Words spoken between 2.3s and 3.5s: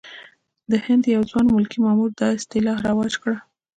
اصطلاح رواج کړه.